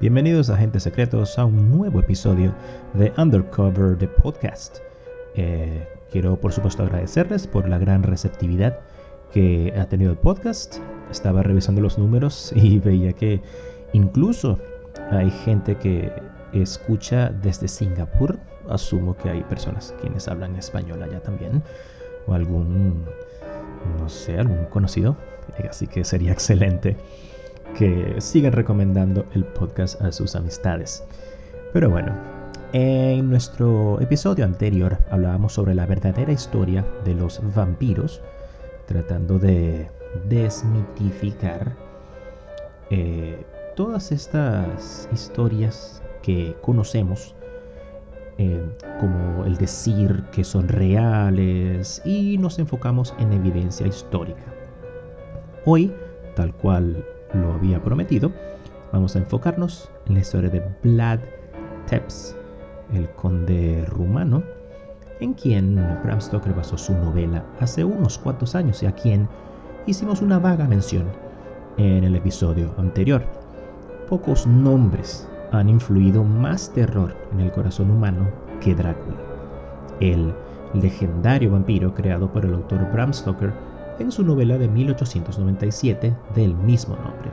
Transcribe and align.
Bienvenidos 0.00 0.48
Agentes 0.48 0.84
Secretos 0.84 1.38
a 1.38 1.44
un 1.44 1.70
nuevo 1.70 2.00
episodio 2.00 2.54
de 2.94 3.12
Undercover 3.18 3.98
the 3.98 4.08
Podcast. 4.08 4.78
Eh, 5.34 5.86
quiero 6.10 6.40
por 6.40 6.54
supuesto 6.54 6.84
agradecerles 6.84 7.46
por 7.46 7.68
la 7.68 7.76
gran 7.76 8.02
receptividad 8.02 8.78
que 9.30 9.74
ha 9.78 9.84
tenido 9.84 10.10
el 10.12 10.16
podcast. 10.16 10.78
Estaba 11.10 11.42
revisando 11.42 11.82
los 11.82 11.98
números 11.98 12.50
y 12.56 12.78
veía 12.78 13.12
que 13.12 13.42
incluso 13.92 14.58
hay 15.10 15.30
gente 15.30 15.76
que 15.76 16.10
escucha 16.54 17.28
desde 17.28 17.68
Singapur. 17.68 18.38
Asumo 18.70 19.14
que 19.18 19.28
hay 19.28 19.42
personas 19.42 19.94
quienes 20.00 20.28
hablan 20.28 20.56
español 20.56 21.02
allá 21.02 21.20
también. 21.20 21.62
O 22.26 22.32
algún, 22.32 23.04
no 23.98 24.08
sé, 24.08 24.38
algún 24.38 24.64
conocido. 24.64 25.14
Así 25.68 25.86
que 25.86 26.04
sería 26.04 26.32
excelente 26.32 26.96
que 27.76 28.16
sigan 28.18 28.52
recomendando 28.52 29.24
el 29.34 29.44
podcast 29.44 30.00
a 30.02 30.12
sus 30.12 30.34
amistades. 30.36 31.04
Pero 31.72 31.90
bueno, 31.90 32.12
en 32.72 33.28
nuestro 33.28 34.00
episodio 34.00 34.44
anterior 34.44 34.98
hablábamos 35.10 35.54
sobre 35.54 35.74
la 35.74 35.86
verdadera 35.86 36.32
historia 36.32 36.84
de 37.04 37.14
los 37.14 37.40
vampiros, 37.54 38.20
tratando 38.86 39.38
de 39.38 39.88
desmitificar 40.28 41.74
eh, 42.90 43.44
todas 43.74 44.12
estas 44.12 45.08
historias 45.12 46.02
que 46.22 46.54
conocemos, 46.60 47.34
eh, 48.38 48.60
como 49.00 49.44
el 49.44 49.56
decir 49.56 50.24
que 50.32 50.44
son 50.44 50.68
reales, 50.68 52.02
y 52.04 52.38
nos 52.38 52.58
enfocamos 52.58 53.14
en 53.18 53.32
evidencia 53.32 53.86
histórica. 53.86 54.44
Hoy, 55.64 55.92
tal 56.36 56.54
cual 56.54 57.04
lo 57.34 57.52
había 57.52 57.82
prometido, 57.82 58.32
vamos 58.92 59.14
a 59.14 59.20
enfocarnos 59.20 59.90
en 60.06 60.14
la 60.14 60.20
historia 60.20 60.50
de 60.50 60.62
Vlad 60.82 61.20
Tepes, 61.88 62.36
el 62.92 63.08
conde 63.10 63.84
rumano, 63.88 64.42
en 65.20 65.34
quien 65.34 65.76
Bram 66.02 66.20
Stoker 66.20 66.54
basó 66.54 66.78
su 66.78 66.92
novela 66.94 67.44
hace 67.60 67.84
unos 67.84 68.18
cuantos 68.18 68.54
años 68.54 68.82
y 68.82 68.86
a 68.86 68.92
quien 68.92 69.28
hicimos 69.86 70.22
una 70.22 70.38
vaga 70.38 70.66
mención 70.66 71.06
en 71.76 72.04
el 72.04 72.16
episodio 72.16 72.74
anterior. 72.78 73.22
Pocos 74.08 74.46
nombres 74.46 75.28
han 75.52 75.68
influido 75.68 76.24
más 76.24 76.72
terror 76.72 77.14
en 77.32 77.40
el 77.40 77.52
corazón 77.52 77.90
humano 77.90 78.28
que 78.60 78.74
Drácula, 78.74 79.16
el 80.00 80.34
legendario 80.74 81.52
vampiro 81.52 81.94
creado 81.94 82.32
por 82.32 82.44
el 82.44 82.54
autor 82.54 82.90
Bram 82.92 83.12
Stoker 83.12 83.52
en 84.00 84.10
su 84.10 84.24
novela 84.24 84.58
de 84.58 84.68
1897 84.68 86.16
del 86.34 86.54
mismo 86.54 86.96
nombre. 86.96 87.30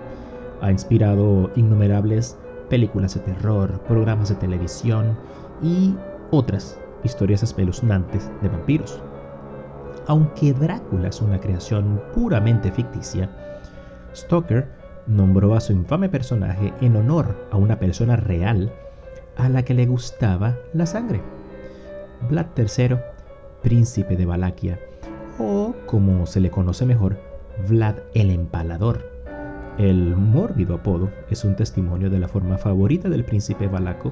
Ha 0.62 0.72
inspirado 0.72 1.50
innumerables 1.56 2.38
películas 2.70 3.16
de 3.16 3.22
terror, 3.22 3.80
programas 3.88 4.30
de 4.30 4.36
televisión 4.36 5.18
y 5.64 5.95
otras 6.32 6.78
historias 7.04 7.42
espeluznantes 7.44 8.30
de 8.42 8.50
vampiros. 8.50 9.02
Aunque 10.08 10.54
Drácula 10.54 11.08
es 11.10 11.22
una 11.22 11.40
creación 11.40 12.02
puramente 12.14 12.72
ficticia, 12.72 13.30
Stoker 14.16 14.68
nombró 15.06 15.56
a 15.56 15.62
su 15.62 15.73
infame 15.73 16.10
personaje 16.10 16.73
en 16.82 16.95
honor 16.95 17.48
a 17.52 17.58
una 17.58 17.80
persona 17.80 18.16
real 18.16 18.72
a 19.38 19.50
la 19.50 19.64
que 19.64 19.73
le 19.73 19.86
gustaba 19.86 20.58
la 20.73 20.86
sangre. 20.86 21.22
Vlad 22.30 22.48
III, 22.58 22.98
príncipe 23.62 24.18
de 24.18 24.26
Valaquia, 24.26 24.80
o 25.40 25.76
como 25.86 26.26
se 26.26 26.40
le 26.40 26.52
conoce 26.52 26.86
mejor, 26.86 27.18
Vlad 27.68 27.98
el 28.14 28.32
Empalador. 28.32 29.18
El 29.78 30.16
mórbido 30.16 30.76
apodo 30.76 31.12
es 31.30 31.44
un 31.44 31.56
testimonio 31.56 32.10
de 32.10 32.20
la 32.20 32.28
forma 32.28 32.58
favorita 32.58 33.10
del 33.10 33.24
príncipe 33.24 33.68
valaco 33.68 34.12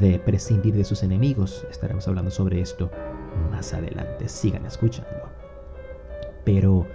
de 0.00 0.18
prescindir 0.18 0.74
de 0.74 0.84
sus 0.84 1.02
enemigos. 1.02 1.66
Estaremos 1.70 2.08
hablando 2.08 2.30
sobre 2.30 2.60
esto 2.60 2.90
más 3.50 3.74
adelante. 3.74 4.28
Sigan 4.28 4.64
escuchando. 4.64 5.10
Pero, 6.44 6.86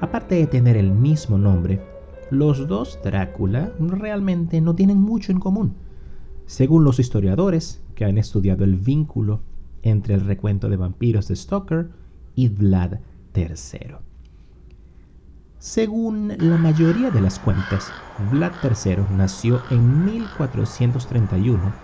aparte 0.00 0.34
de 0.36 0.46
tener 0.46 0.76
el 0.76 0.90
mismo 0.90 1.38
nombre, 1.38 1.80
los 2.30 2.66
dos 2.66 2.98
Drácula 3.04 3.72
realmente 3.78 4.60
no 4.60 4.74
tienen 4.74 4.98
mucho 4.98 5.30
en 5.30 5.38
común. 5.38 5.74
Según 6.46 6.84
los 6.84 6.98
historiadores 6.98 7.82
que 7.94 8.04
han 8.04 8.18
estudiado 8.18 8.64
el 8.64 8.76
vínculo 8.76 9.40
entre 9.82 10.14
el 10.14 10.22
recuento 10.22 10.68
de 10.68 10.76
vampiros 10.76 11.28
de 11.28 11.36
Stoker 11.36 11.90
y 12.36 12.48
Vlad 12.48 13.00
III. 13.34 13.96
Según 15.58 16.32
la 16.38 16.58
mayoría 16.58 17.10
de 17.10 17.20
las 17.20 17.40
cuentas, 17.40 17.96
Vlad 18.18 18.58
III 18.62 19.06
nació 19.10 19.64
en 19.68 20.04
1431 20.04 21.74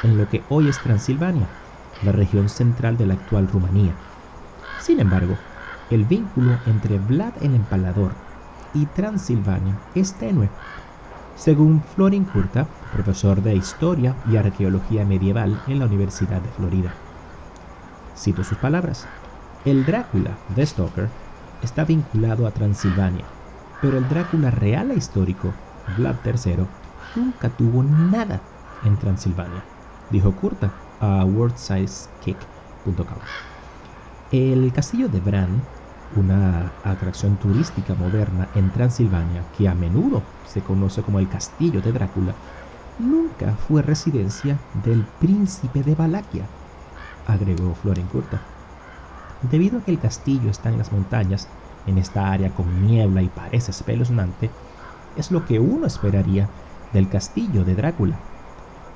en 0.00 0.16
lo 0.16 0.28
que 0.28 0.46
hoy 0.48 0.68
es 0.68 0.80
Transilvania, 0.80 1.50
la 2.00 2.12
región 2.12 2.48
central 2.48 2.96
de 2.96 3.06
la 3.06 3.14
actual 3.14 3.48
Rumanía. 3.48 3.98
Sin 4.76 5.00
embargo, 5.00 5.42
el 5.90 6.04
vínculo 6.04 6.60
entre 6.64 6.98
Vlad 6.98 7.34
el 7.40 7.54
Empalador 7.54 8.14
y 8.72 8.86
Transilvania 8.86 9.80
es 9.94 10.16
tenue. 10.16 10.52
Según 11.34 11.82
Florin 11.82 12.24
Curta, 12.24 12.68
profesor 12.90 13.42
de 13.42 13.56
Historia 13.56 14.16
y 14.24 14.36
Arqueología 14.36 15.04
Medieval 15.04 15.62
en 15.66 15.80
la 15.80 15.86
Universidad 15.86 16.40
de 16.40 16.52
Florida. 16.52 16.94
Cito 18.16 18.44
sus 18.44 18.58
palabras. 18.58 19.08
El 19.64 19.84
Drácula 19.84 20.42
de 20.48 20.64
Stoker 20.66 21.14
está 21.60 21.84
vinculado 21.84 22.46
a 22.46 22.54
Transilvania, 22.54 23.32
pero 23.80 23.98
el 23.98 24.08
Drácula 24.08 24.50
real 24.50 24.90
e 24.90 24.96
histórico, 24.96 25.60
Vlad 25.86 26.20
III, 26.24 26.68
nunca 27.14 27.56
tuvo 27.56 27.82
nada 27.82 28.48
en 28.80 28.98
Transilvania, 28.98 29.68
dijo 30.08 30.36
Curta 30.36 30.76
a 30.98 31.24
worldsizekick.com. 31.24 33.22
El 34.30 34.72
castillo 34.72 35.08
de 35.08 35.20
Bran, 35.20 35.68
una 36.10 36.78
atracción 36.82 37.38
turística 37.38 37.94
moderna 37.94 38.50
en 38.54 38.70
Transilvania 38.70 39.50
que 39.50 39.68
a 39.68 39.74
menudo 39.74 40.30
se 40.44 40.62
conoce 40.62 41.02
como 41.02 41.18
el 41.18 41.28
castillo 41.28 41.82
de 41.82 41.92
Drácula, 41.92 42.38
nunca 42.96 43.56
fue 43.56 43.82
residencia 43.82 44.66
del 44.72 45.08
príncipe 45.08 45.82
de 45.82 45.94
Valaquia, 45.94 46.52
agregó 47.24 47.74
Florin 47.74 48.08
Curta. 48.08 48.48
Debido 49.40 49.78
a 49.78 49.82
que 49.82 49.90
el 49.92 50.00
castillo 50.00 50.50
está 50.50 50.68
en 50.68 50.78
las 50.78 50.90
montañas, 50.90 51.48
en 51.86 51.98
esta 51.98 52.32
área 52.32 52.54
con 52.54 52.80
niebla 52.80 53.22
y 53.22 53.28
parece 53.28 53.70
espeluznante, 53.70 54.50
es 55.14 55.30
lo 55.30 55.44
que 55.44 55.60
uno 55.60 55.86
esperaría 55.86 56.48
del 56.92 57.08
castillo 57.08 57.64
de 57.64 57.74
Drácula. 57.74 58.18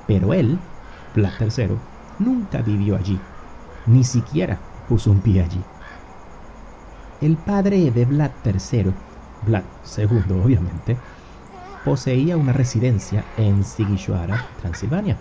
Pero 0.05 0.33
él, 0.33 0.59
Vlad 1.13 1.33
III, 1.39 1.77
nunca 2.19 2.61
vivió 2.61 2.95
allí, 2.95 3.19
ni 3.85 4.03
siquiera 4.03 4.59
puso 4.87 5.11
un 5.11 5.21
pie 5.21 5.41
allí. 5.41 5.61
El 7.21 7.37
padre 7.37 7.89
de 7.91 8.05
Vlad 8.05 8.31
III, 8.43 8.93
Vlad 9.45 9.63
II 9.97 10.33
obviamente, 10.33 10.97
poseía 11.83 12.37
una 12.37 12.51
residencia 12.53 13.23
en 13.37 13.63
Sigishuara, 13.63 14.37
Transilvania, 14.57 15.17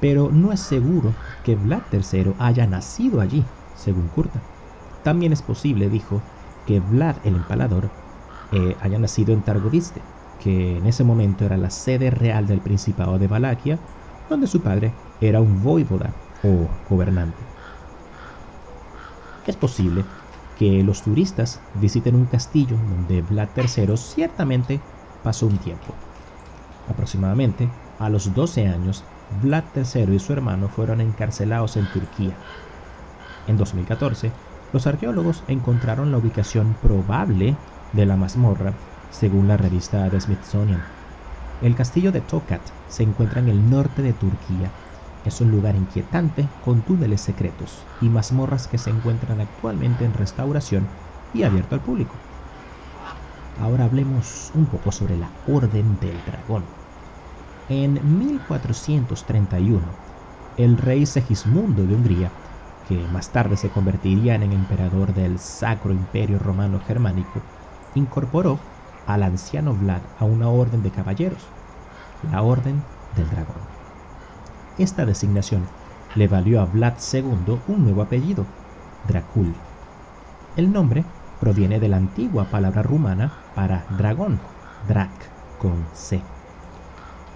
pero 0.00 0.30
no 0.30 0.52
es 0.52 0.60
seguro 0.60 1.14
que 1.42 1.56
Vlad 1.56 1.84
III 1.90 2.34
haya 2.38 2.66
nacido 2.66 3.20
allí 3.20 3.44
según 3.76 4.08
Curta. 4.08 4.40
También 5.02 5.32
es 5.32 5.42
posible, 5.42 5.88
dijo, 5.88 6.20
que 6.66 6.80
Vlad 6.80 7.16
el 7.24 7.36
Empalador 7.36 7.90
eh, 8.52 8.76
haya 8.80 8.98
nacido 8.98 9.32
en 9.32 9.42
Targoviste, 9.42 10.00
que 10.42 10.78
en 10.78 10.86
ese 10.86 11.04
momento 11.04 11.44
era 11.44 11.56
la 11.56 11.70
sede 11.70 12.10
real 12.10 12.46
del 12.46 12.60
Principado 12.60 13.18
de 13.18 13.26
Valaquia, 13.26 13.78
donde 14.28 14.46
su 14.46 14.62
padre 14.62 14.92
era 15.20 15.40
un 15.40 15.62
voivoda 15.62 16.12
o 16.42 16.68
gobernante. 16.88 17.38
Es 19.46 19.56
posible 19.56 20.04
que 20.58 20.82
los 20.82 21.02
turistas 21.02 21.60
visiten 21.74 22.14
un 22.14 22.26
castillo 22.26 22.76
donde 22.76 23.22
Vlad 23.22 23.48
III 23.56 23.96
ciertamente 23.96 24.80
pasó 25.22 25.46
un 25.46 25.58
tiempo. 25.58 25.94
Aproximadamente 26.88 27.68
a 27.98 28.08
los 28.08 28.34
12 28.34 28.68
años, 28.68 29.04
Vlad 29.42 29.64
III 29.74 30.14
y 30.14 30.18
su 30.18 30.32
hermano 30.32 30.68
fueron 30.68 31.00
encarcelados 31.00 31.76
en 31.76 31.86
Turquía 31.86 32.36
en 33.46 33.56
2014, 33.56 34.32
los 34.72 34.86
arqueólogos 34.86 35.44
encontraron 35.46 36.10
la 36.10 36.18
ubicación 36.18 36.74
probable 36.82 37.56
de 37.92 38.06
la 38.06 38.16
mazmorra, 38.16 38.74
según 39.10 39.46
la 39.46 39.56
revista 39.56 40.10
The 40.10 40.20
Smithsonian. 40.20 40.82
El 41.62 41.76
castillo 41.76 42.10
de 42.10 42.20
Tokat 42.20 42.60
se 42.88 43.04
encuentra 43.04 43.40
en 43.40 43.48
el 43.48 43.70
norte 43.70 44.02
de 44.02 44.12
Turquía. 44.12 44.70
Es 45.24 45.40
un 45.40 45.50
lugar 45.50 45.76
inquietante 45.76 46.48
con 46.64 46.82
túneles 46.82 47.20
secretos 47.20 47.86
y 48.00 48.08
mazmorras 48.08 48.66
que 48.66 48.78
se 48.78 48.90
encuentran 48.90 49.40
actualmente 49.40 50.04
en 50.04 50.12
restauración 50.12 50.86
y 51.32 51.44
abierto 51.44 51.74
al 51.76 51.80
público. 51.80 52.14
Ahora 53.60 53.84
hablemos 53.84 54.50
un 54.54 54.66
poco 54.66 54.90
sobre 54.90 55.16
la 55.16 55.30
Orden 55.46 55.98
del 56.00 56.24
Dragón. 56.24 56.64
En 57.68 58.18
1431, 58.18 59.80
el 60.56 60.76
rey 60.76 61.06
Segismundo 61.06 61.86
de 61.86 61.94
Hungría 61.94 62.30
que 62.88 62.96
más 63.08 63.30
tarde 63.30 63.56
se 63.56 63.70
convertiría 63.70 64.34
en 64.34 64.42
emperador 64.52 65.14
del 65.14 65.38
Sacro 65.38 65.92
Imperio 65.92 66.38
Romano 66.38 66.80
Germánico, 66.86 67.40
incorporó 67.94 68.58
al 69.06 69.22
anciano 69.22 69.74
Vlad 69.74 70.00
a 70.18 70.24
una 70.24 70.48
orden 70.48 70.82
de 70.82 70.90
caballeros, 70.90 71.42
la 72.30 72.42
Orden 72.42 72.82
del 73.16 73.28
dragón. 73.30 73.56
Esta 74.78 75.04
designación 75.04 75.66
le 76.14 76.28
valió 76.28 76.60
a 76.60 76.64
Vlad 76.64 76.94
II 77.12 77.60
un 77.68 77.84
nuevo 77.84 78.02
apellido, 78.02 78.46
Dracul. 79.08 79.54
El 80.56 80.72
nombre 80.72 81.04
proviene 81.40 81.80
de 81.80 81.88
la 81.88 81.96
antigua 81.96 82.44
palabra 82.44 82.82
rumana 82.82 83.32
para 83.54 83.84
dragón, 83.98 84.38
Drac, 84.88 85.10
con 85.58 85.84
C. 85.92 86.22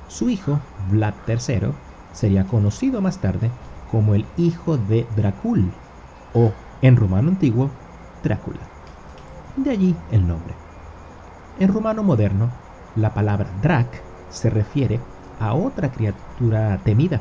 Su 0.08 0.30
hijo, 0.30 0.60
Vlad 0.90 1.14
III, 1.26 1.72
sería 2.12 2.44
conocido 2.44 3.00
más 3.00 3.18
tarde 3.18 3.50
como 3.88 4.14
el 4.14 4.26
hijo 4.36 4.78
de 4.78 5.08
Dracul, 5.16 5.72
o 6.32 6.52
en 6.82 6.96
rumano 6.96 7.30
antiguo, 7.30 7.70
Drácula. 8.22 8.68
De 9.56 9.70
allí 9.70 9.96
el 10.10 10.26
nombre. 10.26 10.54
En 11.58 11.68
rumano 11.68 12.04
moderno, 12.04 12.50
la 12.94 13.14
palabra 13.14 13.50
Drac 13.60 14.04
se 14.28 14.50
refiere 14.50 15.00
a 15.40 15.54
otra 15.54 15.90
criatura 15.90 16.78
temida, 16.84 17.20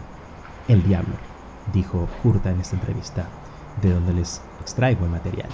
el 0.68 0.84
diablo, 0.84 1.16
dijo 1.74 2.08
Kurta 2.22 2.52
en 2.52 2.60
esta 2.60 2.76
entrevista, 2.76 3.30
de 3.82 3.94
donde 3.94 4.14
les 4.14 4.42
extraigo 4.60 5.06
el 5.06 5.12
material. 5.12 5.50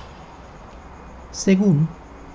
Según 1.32 1.88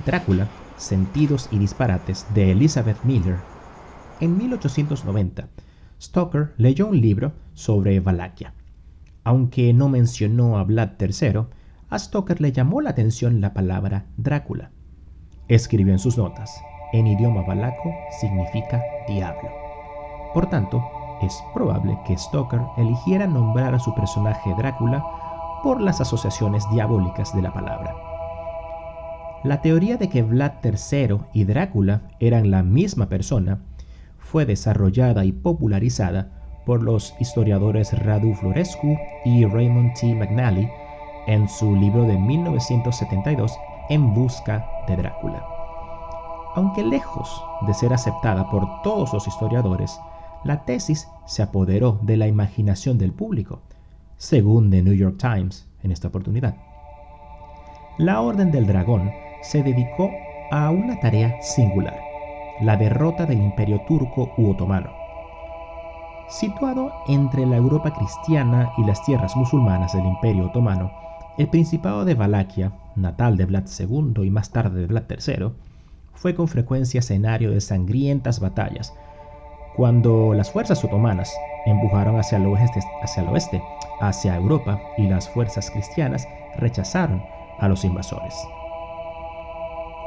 Drácula, 0.04 0.48
Sentidos 0.76 1.48
y 1.50 1.58
disparates 1.58 2.32
de 2.32 2.52
Elizabeth 2.52 3.02
Miller, 3.02 3.40
en 4.20 4.36
1890, 4.36 5.48
Stoker 6.00 6.54
leyó 6.56 6.86
un 6.86 7.00
libro 7.00 7.32
sobre 7.54 7.98
Valaquia. 7.98 8.54
Aunque 9.28 9.74
no 9.74 9.90
mencionó 9.90 10.56
a 10.56 10.64
Vlad 10.64 10.92
III, 10.98 11.40
a 11.90 11.98
Stoker 11.98 12.40
le 12.40 12.50
llamó 12.50 12.80
la 12.80 12.88
atención 12.88 13.42
la 13.42 13.52
palabra 13.52 14.06
Drácula. 14.16 14.70
Escribió 15.48 15.92
en 15.92 15.98
sus 15.98 16.16
notas, 16.16 16.58
en 16.94 17.06
idioma 17.06 17.42
valaco 17.42 17.92
significa 18.22 18.82
diablo. 19.06 19.50
Por 20.32 20.48
tanto, 20.48 20.82
es 21.20 21.38
probable 21.52 21.98
que 22.06 22.16
Stoker 22.16 22.62
eligiera 22.78 23.26
nombrar 23.26 23.74
a 23.74 23.78
su 23.78 23.94
personaje 23.94 24.54
Drácula 24.56 25.04
por 25.62 25.82
las 25.82 26.00
asociaciones 26.00 26.64
diabólicas 26.72 27.36
de 27.36 27.42
la 27.42 27.52
palabra. 27.52 27.94
La 29.44 29.60
teoría 29.60 29.98
de 29.98 30.08
que 30.08 30.22
Vlad 30.22 30.52
III 30.64 31.18
y 31.34 31.44
Drácula 31.44 32.00
eran 32.18 32.50
la 32.50 32.62
misma 32.62 33.10
persona 33.10 33.58
fue 34.16 34.46
desarrollada 34.46 35.26
y 35.26 35.32
popularizada 35.32 36.37
por 36.68 36.82
los 36.82 37.14
historiadores 37.18 37.98
Radu 38.04 38.34
Florescu 38.34 38.94
y 39.24 39.46
Raymond 39.46 39.94
T. 39.94 40.14
McNally 40.14 40.70
en 41.26 41.48
su 41.48 41.74
libro 41.74 42.02
de 42.02 42.18
1972 42.18 43.58
En 43.88 44.12
busca 44.12 44.68
de 44.86 44.96
Drácula. 44.96 45.42
Aunque 46.56 46.84
lejos 46.84 47.42
de 47.66 47.72
ser 47.72 47.94
aceptada 47.94 48.50
por 48.50 48.82
todos 48.82 49.14
los 49.14 49.26
historiadores, 49.26 49.98
la 50.44 50.66
tesis 50.66 51.08
se 51.24 51.42
apoderó 51.42 52.00
de 52.02 52.18
la 52.18 52.26
imaginación 52.26 52.98
del 52.98 53.14
público, 53.14 53.60
según 54.18 54.70
The 54.70 54.82
New 54.82 54.94
York 54.94 55.16
Times 55.16 55.66
en 55.82 55.90
esta 55.90 56.08
oportunidad. 56.08 56.54
La 57.96 58.20
Orden 58.20 58.50
del 58.50 58.66
Dragón 58.66 59.10
se 59.40 59.62
dedicó 59.62 60.10
a 60.50 60.68
una 60.68 61.00
tarea 61.00 61.40
singular, 61.40 61.98
la 62.60 62.76
derrota 62.76 63.24
del 63.24 63.38
imperio 63.38 63.80
turco 63.88 64.34
u 64.36 64.50
otomano. 64.50 65.07
Situado 66.28 66.92
entre 67.06 67.46
la 67.46 67.56
Europa 67.56 67.94
cristiana 67.94 68.70
y 68.76 68.84
las 68.84 69.02
tierras 69.02 69.34
musulmanas 69.34 69.94
del 69.94 70.04
imperio 70.04 70.48
otomano, 70.48 70.92
el 71.38 71.48
Principado 71.48 72.04
de 72.04 72.14
Valaquia, 72.14 72.72
natal 72.96 73.38
de 73.38 73.46
Vlad 73.46 73.64
II 73.78 74.26
y 74.26 74.30
más 74.30 74.50
tarde 74.50 74.82
de 74.82 74.86
Vlad 74.86 75.04
III, 75.08 75.52
fue 76.12 76.34
con 76.34 76.46
frecuencia 76.46 76.98
escenario 76.98 77.50
de 77.50 77.62
sangrientas 77.62 78.40
batallas, 78.40 78.94
cuando 79.74 80.34
las 80.34 80.50
fuerzas 80.50 80.84
otomanas 80.84 81.34
empujaron 81.64 82.18
hacia 82.18 82.36
el 82.36 82.46
oeste, 82.46 83.62
hacia, 84.02 84.36
Europa, 84.36 84.78
y 84.98 85.06
las 85.06 85.30
fuerzas 85.30 85.70
cristianas 85.70 86.28
rechazaron 86.58 87.22
a 87.58 87.68
los 87.68 87.86
invasores. 87.86 88.34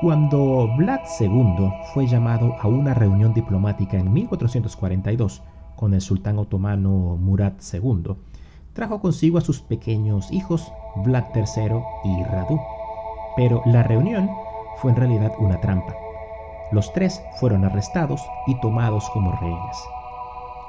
Cuando 0.02 0.68
Vlad 0.78 1.02
II 1.20 1.72
fue 1.94 2.06
llamado 2.06 2.56
a 2.60 2.68
una 2.68 2.94
reunión 2.94 3.34
diplomática 3.34 3.98
en 3.98 4.14
1442 4.14 5.42
con 5.76 5.94
el 5.94 6.02
sultán 6.02 6.40
otomano 6.40 7.18
Murad 7.18 7.54
II, 7.74 8.16
trajo 8.74 9.00
consigo 9.00 9.38
a 9.38 9.42
sus 9.42 9.62
pequeños 9.62 10.32
hijos 10.32 10.72
Vlad 11.06 11.26
III 11.36 11.82
y 12.04 12.24
Radu. 12.24 12.60
Pero 13.36 13.62
la 13.66 13.84
reunión 13.84 14.30
fue 14.78 14.92
en 14.92 14.98
realidad 14.98 15.32
una 15.40 15.60
trampa. 15.62 15.96
Los 16.72 16.94
tres 16.94 17.22
fueron 17.40 17.66
arrestados 17.66 18.22
y 18.48 18.60
tomados 18.62 19.10
como 19.10 19.32
rehenes. 19.34 19.78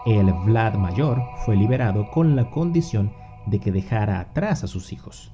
El 0.07 0.33
Vlad 0.45 0.75
mayor 0.75 1.23
fue 1.45 1.57
liberado 1.57 2.11
con 2.11 2.35
la 2.35 2.51
condición 2.51 3.13
de 3.47 3.59
que 3.59 3.73
dejara 3.73 4.21
atrás 4.21 4.65
a 4.65 4.67
sus 4.67 4.93
hijos 4.93 5.33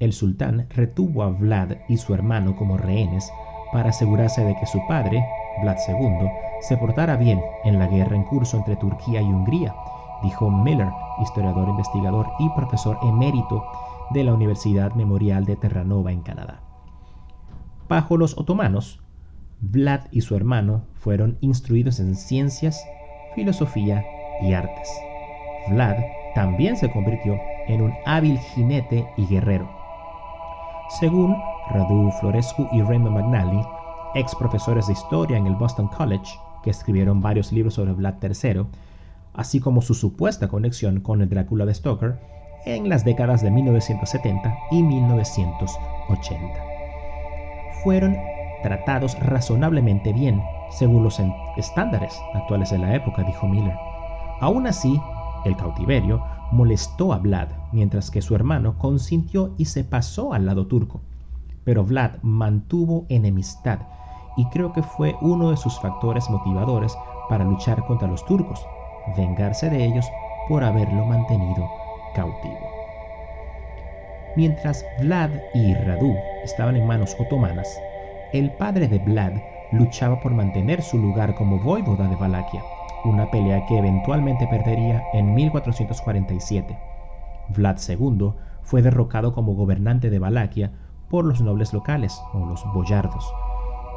el 0.00 0.12
sultán 0.12 0.66
retuvo 0.70 1.22
a 1.22 1.30
Vlad 1.30 1.76
y 1.88 1.96
su 1.96 2.14
hermano 2.14 2.56
como 2.56 2.76
rehenes 2.76 3.30
para 3.72 3.90
asegurarse 3.90 4.44
de 4.44 4.54
que 4.56 4.66
su 4.66 4.80
padre, 4.86 5.24
Vlad 5.62 5.76
II, 5.88 6.28
se 6.60 6.76
portara 6.76 7.16
bien 7.16 7.40
en 7.64 7.78
la 7.78 7.86
guerra 7.86 8.16
en 8.16 8.24
curso 8.24 8.56
entre 8.56 8.76
Turquía 8.76 9.20
y 9.20 9.26
Hungría, 9.26 9.74
dijo 10.22 10.50
Miller, 10.50 10.90
historiador 11.22 11.68
investigador 11.68 12.30
y 12.38 12.48
profesor 12.50 12.98
emérito 13.02 13.64
de 14.10 14.24
la 14.24 14.34
Universidad 14.34 14.94
Memorial 14.94 15.44
de 15.44 15.56
Terranova 15.56 16.12
en 16.12 16.22
Canadá. 16.22 16.60
Bajo 17.88 18.16
los 18.16 18.38
otomanos, 18.38 19.00
Vlad 19.60 20.06
y 20.10 20.20
su 20.20 20.36
hermano 20.36 20.82
fueron 20.94 21.38
instruidos 21.40 22.00
en 22.00 22.16
ciencias, 22.16 22.86
filosofía 23.34 24.04
y 24.42 24.52
artes. 24.52 24.90
Vlad 25.70 25.96
también 26.34 26.76
se 26.76 26.90
convirtió 26.90 27.38
en 27.66 27.82
un 27.82 27.92
hábil 28.04 28.38
jinete 28.38 29.08
y 29.16 29.26
guerrero 29.26 29.84
según 30.88 31.36
Radu 31.70 32.10
Florescu 32.20 32.68
y 32.72 32.82
Raymond 32.82 33.16
McNally, 33.16 33.62
ex 34.14 34.34
profesores 34.34 34.86
de 34.86 34.92
historia 34.92 35.36
en 35.36 35.46
el 35.46 35.56
Boston 35.56 35.88
College, 35.88 36.38
que 36.64 36.70
escribieron 36.70 37.20
varios 37.20 37.52
libros 37.52 37.74
sobre 37.74 37.92
Vlad 37.92 38.14
III, 38.22 38.64
así 39.34 39.60
como 39.60 39.82
su 39.82 39.92
supuesta 39.92 40.48
conexión 40.48 41.00
con 41.00 41.20
el 41.20 41.28
Drácula 41.28 41.66
de 41.66 41.74
Stoker 41.74 42.18
en 42.64 42.88
las 42.88 43.04
décadas 43.04 43.42
de 43.42 43.50
1970 43.50 44.56
y 44.70 44.82
1980. 44.82 46.54
Fueron 47.82 48.16
tratados 48.62 49.18
razonablemente 49.20 50.14
bien 50.14 50.40
según 50.70 51.04
los 51.04 51.20
estándares 51.58 52.18
actuales 52.32 52.70
de 52.70 52.78
la 52.78 52.94
época, 52.94 53.22
dijo 53.24 53.46
Miller. 53.46 53.76
Aún 54.40 54.66
así, 54.66 54.98
el 55.44 55.54
cautiverio 55.58 56.24
molestó 56.50 57.12
a 57.12 57.18
Vlad, 57.18 57.48
mientras 57.72 58.10
que 58.10 58.22
su 58.22 58.34
hermano 58.34 58.78
consintió 58.78 59.54
y 59.58 59.66
se 59.66 59.84
pasó 59.84 60.32
al 60.32 60.46
lado 60.46 60.66
turco. 60.66 61.02
Pero 61.64 61.84
Vlad 61.84 62.22
mantuvo 62.22 63.04
enemistad 63.10 63.80
y 64.36 64.46
creo 64.46 64.72
que 64.72 64.82
fue 64.82 65.16
uno 65.20 65.50
de 65.50 65.56
sus 65.56 65.78
factores 65.80 66.28
motivadores 66.30 66.96
para 67.28 67.44
luchar 67.44 67.84
contra 67.86 68.08
los 68.08 68.24
turcos, 68.26 68.66
vengarse 69.16 69.70
de 69.70 69.84
ellos 69.84 70.06
por 70.48 70.64
haberlo 70.64 71.04
mantenido 71.04 71.68
cautivo. 72.14 72.68
Mientras 74.36 74.84
Vlad 75.00 75.30
y 75.54 75.74
Radu 75.74 76.14
estaban 76.42 76.76
en 76.76 76.86
manos 76.86 77.16
otomanas, 77.18 77.68
el 78.32 78.50
padre 78.52 78.88
de 78.88 78.98
Vlad 78.98 79.32
luchaba 79.72 80.20
por 80.20 80.32
mantener 80.32 80.82
su 80.82 80.98
lugar 80.98 81.34
como 81.34 81.58
voivoda 81.60 82.08
de 82.08 82.16
Valaquia 82.16 82.62
una 83.04 83.30
pelea 83.30 83.66
que 83.66 83.78
eventualmente 83.78 84.46
perdería 84.46 85.02
en 85.12 85.34
1447. 85.34 86.78
Vlad 87.50 87.76
II 87.86 88.32
fue 88.62 88.82
derrocado 88.82 89.34
como 89.34 89.54
gobernante 89.54 90.10
de 90.10 90.18
Valaquia 90.18 90.72
por 91.10 91.24
los 91.26 91.42
nobles 91.42 91.72
locales, 91.74 92.18
o 92.32 92.46
los 92.46 92.64
boyardos, 92.72 93.30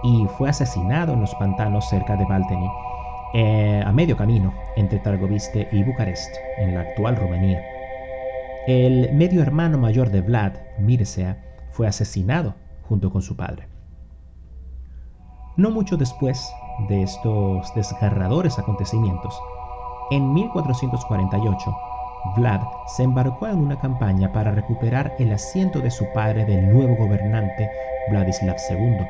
y 0.04 0.28
fue 0.38 0.50
asesinado 0.50 1.14
en 1.14 1.22
los 1.22 1.34
pantanos 1.36 1.88
cerca 1.90 2.16
de 2.16 2.26
Valteni, 2.26 2.70
eh, 3.34 3.84
a 3.86 3.92
medio 3.92 4.16
camino 4.16 4.54
entre 4.76 5.00
Targoviste 5.00 5.68
y 5.72 5.84
Bucarest, 5.84 6.36
en 6.58 6.76
la 6.76 6.82
actual 6.82 7.16
Rumanía. 7.16 7.62
El 8.68 9.14
medio 9.14 9.42
hermano 9.42 9.78
mayor 9.78 10.10
de 10.10 10.22
Vlad, 10.22 10.54
Mircea, 10.80 11.38
fue 11.72 11.88
asesinado 11.88 12.56
junto 12.88 13.12
con 13.12 13.22
su 13.22 13.36
padre. 13.36 13.68
No 15.56 15.72
mucho 15.72 15.98
después, 15.98 16.54
de 16.88 17.02
estos 17.04 17.74
desgarradores 17.74 18.60
acontecimientos, 18.60 19.40
en 20.12 20.34
1448, 20.34 21.78
Vlad 22.36 22.62
se 22.86 23.04
embarcó 23.04 23.48
en 23.48 23.58
una 23.60 23.80
campaña 23.80 24.32
para 24.32 24.52
recuperar 24.52 25.16
el 25.20 25.34
asiento 25.34 25.80
de 25.80 25.92
su 25.92 26.06
padre 26.14 26.46
del 26.46 26.72
nuevo 26.72 26.96
gobernante 26.96 27.70
Vladislav 28.10 28.56
II. 28.70 29.06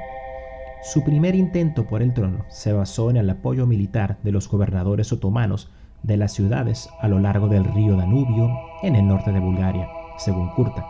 Su 0.81 1.03
primer 1.03 1.36
intento 1.36 1.86
por 1.86 2.01
el 2.01 2.13
trono 2.13 2.46
se 2.50 2.74
basó 2.74 3.10
en 3.10 3.17
el 3.17 3.29
apoyo 3.29 3.65
militar 3.65 4.17
de 4.24 4.31
los 4.31 4.48
gobernadores 4.50 5.12
otomanos 5.12 5.72
de 6.03 6.17
las 6.17 6.34
ciudades 6.34 6.89
a 7.01 7.07
lo 7.07 7.19
largo 7.19 7.48
del 7.48 7.65
río 7.65 7.96
Danubio 7.98 8.50
en 8.84 8.96
el 8.96 9.07
norte 9.07 9.31
de 9.31 9.39
Bulgaria, 9.39 9.89
según 10.17 10.50
Kurta. 10.51 10.86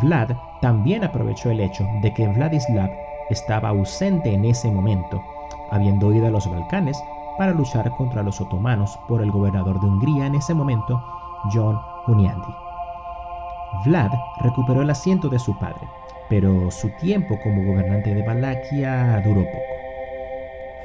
Vlad 0.00 0.30
también 0.60 1.04
aprovechó 1.04 1.50
el 1.50 1.60
hecho 1.60 1.84
de 2.02 2.14
que 2.14 2.28
Vladislav 2.28 2.90
estaba 3.28 3.70
ausente 3.70 4.32
en 4.32 4.44
ese 4.44 4.70
momento 4.70 5.20
habiendo 5.72 6.12
ido 6.12 6.26
a 6.26 6.30
los 6.30 6.48
Balcanes 6.48 7.02
para 7.38 7.52
luchar 7.52 7.90
contra 7.96 8.22
los 8.22 8.40
otomanos 8.40 8.98
por 9.08 9.22
el 9.22 9.32
gobernador 9.32 9.80
de 9.80 9.86
Hungría 9.86 10.26
en 10.26 10.34
ese 10.34 10.54
momento, 10.54 11.02
John 11.52 11.80
Hunyadi. 12.06 12.71
Vlad 13.84 14.10
recuperó 14.40 14.82
el 14.82 14.90
asiento 14.90 15.28
de 15.28 15.38
su 15.38 15.58
padre, 15.58 15.88
pero 16.28 16.70
su 16.70 16.88
tiempo 17.00 17.38
como 17.42 17.64
gobernante 17.64 18.14
de 18.14 18.22
Valaquia 18.22 19.20
duró 19.24 19.44
poco. 19.44 19.72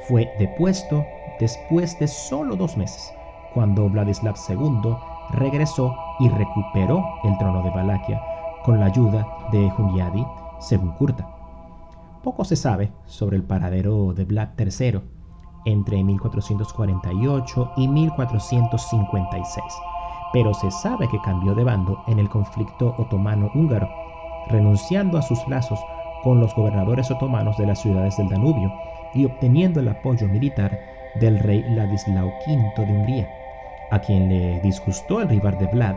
Fue 0.08 0.30
depuesto 0.38 1.04
después 1.38 1.98
de 1.98 2.08
solo 2.08 2.56
dos 2.56 2.76
meses, 2.76 3.12
cuando 3.54 3.88
Vladislav 3.88 4.36
II 4.48 4.96
regresó 5.30 5.94
y 6.18 6.28
recuperó 6.28 7.04
el 7.24 7.36
trono 7.38 7.62
de 7.62 7.70
Valaquia 7.70 8.20
con 8.64 8.80
la 8.80 8.86
ayuda 8.86 9.26
de 9.52 9.70
Hunyadi, 9.78 10.26
según 10.60 10.92
Kurta. 10.92 11.28
Poco 12.22 12.44
se 12.44 12.56
sabe 12.56 12.92
sobre 13.06 13.36
el 13.36 13.44
paradero 13.44 14.12
de 14.12 14.24
Vlad 14.24 14.48
III 14.58 15.00
entre 15.64 16.02
1448 16.02 17.72
y 17.76 17.88
1456, 17.88 19.64
pero 20.32 20.52
se 20.54 20.70
sabe 20.70 21.08
que 21.08 21.20
cambió 21.20 21.54
de 21.54 21.64
bando 21.64 22.02
en 22.06 22.18
el 22.18 22.28
conflicto 22.28 22.94
otomano-húngaro, 22.98 23.88
renunciando 24.48 25.18
a 25.18 25.22
sus 25.22 25.46
lazos 25.48 25.80
con 26.22 26.40
los 26.40 26.54
gobernadores 26.54 27.10
otomanos 27.10 27.56
de 27.56 27.66
las 27.66 27.80
ciudades 27.80 28.16
del 28.16 28.28
Danubio 28.28 28.72
y 29.14 29.24
obteniendo 29.24 29.80
el 29.80 29.88
apoyo 29.88 30.28
militar 30.28 30.78
del 31.20 31.38
rey 31.38 31.62
Ladislao 31.70 32.30
V 32.46 32.86
de 32.86 32.92
Hungría, 32.92 33.28
a 33.90 33.98
quien 34.00 34.28
le 34.28 34.60
disgustó 34.60 35.20
el 35.20 35.28
rival 35.28 35.58
de 35.58 35.66
Vlad, 35.66 35.96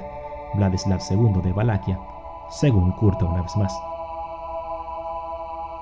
Vladislav 0.54 1.00
II 1.10 1.42
de 1.44 1.54
Valaquia, 1.54 2.00
según 2.50 2.92
Curta 2.94 3.26
una 3.26 3.42
vez 3.42 3.56
más. 3.58 3.74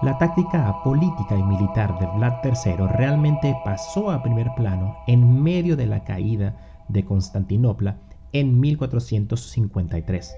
La 0.01 0.17
táctica 0.17 0.81
política 0.83 1.35
y 1.35 1.43
militar 1.43 1.99
de 1.99 2.07
Vlad 2.07 2.35
III 2.43 2.87
realmente 2.87 3.55
pasó 3.65 4.11
a 4.11 4.23
primer 4.23 4.53
plano 4.55 4.95
en 5.07 5.43
medio 5.43 5.75
de 5.75 5.87
la 5.87 5.99
caída 6.05 6.55
de 6.87 7.03
Constantinopla 7.03 7.97
en 8.33 8.59
1453. 8.59 10.35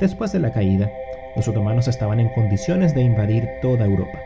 Después 0.00 0.30
de 0.32 0.38
la 0.38 0.52
caída, 0.52 0.88
los 1.36 1.48
otomanos 1.48 1.88
estaban 1.88 2.20
en 2.20 2.32
condiciones 2.34 2.94
de 2.94 3.02
invadir 3.02 3.48
toda 3.62 3.84
Europa. 3.84 4.18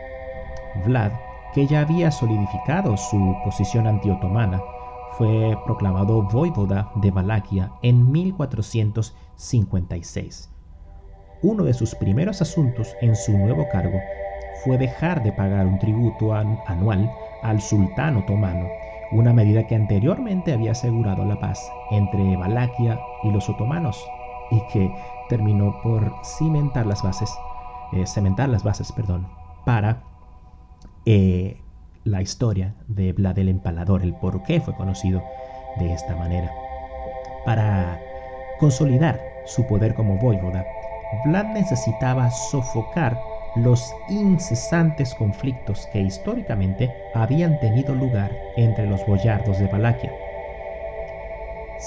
Vlad, 0.85 1.11
que 1.53 1.65
ya 1.67 1.81
había 1.81 2.09
solidificado 2.11 2.95
su 2.97 3.35
posición 3.43 3.87
antiotomana, 3.87 4.61
fue 5.17 5.57
proclamado 5.65 6.21
voivoda 6.23 6.91
de 6.95 7.11
Valaquia 7.11 7.71
en 7.83 8.11
1456. 8.11 10.49
Uno 11.43 11.63
de 11.63 11.73
sus 11.73 11.95
primeros 11.95 12.41
asuntos 12.41 12.95
en 13.01 13.15
su 13.15 13.37
nuevo 13.37 13.67
cargo 13.71 13.99
fue 14.63 14.77
dejar 14.77 15.23
de 15.23 15.31
pagar 15.33 15.67
un 15.67 15.77
tributo 15.77 16.33
anual 16.33 17.11
al 17.43 17.61
sultán 17.61 18.17
otomano, 18.17 18.67
una 19.13 19.33
medida 19.33 19.67
que 19.67 19.75
anteriormente 19.75 20.53
había 20.53 20.71
asegurado 20.71 21.25
la 21.25 21.39
paz 21.39 21.71
entre 21.91 22.35
Valaquia 22.37 22.99
y 23.23 23.31
los 23.31 23.47
otomanos 23.49 24.03
y 24.51 24.61
que 24.71 24.93
terminó 25.29 25.81
por 25.81 26.13
cimentar 26.23 26.85
las 26.85 27.01
bases, 27.03 27.33
eh, 27.93 28.05
cementar 28.05 28.49
las 28.49 28.63
bases, 28.63 28.91
perdón, 28.91 29.27
para 29.65 30.03
eh, 31.05 31.61
la 32.03 32.21
historia 32.21 32.75
de 32.87 33.13
Vlad 33.13 33.39
el 33.39 33.49
Empalador, 33.49 34.01
el 34.01 34.13
por 34.15 34.43
qué 34.43 34.59
fue 34.59 34.75
conocido 34.75 35.23
de 35.79 35.93
esta 35.93 36.15
manera. 36.15 36.51
Para 37.45 37.99
consolidar 38.59 39.19
su 39.45 39.65
poder 39.67 39.93
como 39.93 40.17
voivoda, 40.17 40.65
Vlad 41.25 41.45
necesitaba 41.47 42.29
sofocar 42.31 43.17
los 43.55 43.93
incesantes 44.09 45.13
conflictos 45.13 45.87
que 45.91 46.01
históricamente 46.01 46.91
habían 47.13 47.59
tenido 47.59 47.93
lugar 47.93 48.31
entre 48.57 48.87
los 48.87 49.05
boyardos 49.05 49.59
de 49.59 49.67
Valaquia. 49.67 50.11